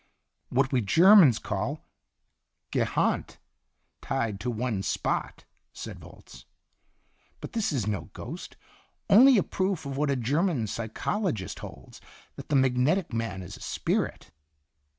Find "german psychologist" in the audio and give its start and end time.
10.15-11.59